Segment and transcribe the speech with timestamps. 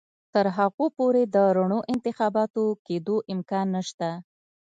[0.33, 4.09] تر هغو پورې د رڼو انتخاباتو کېدو امکان نشته.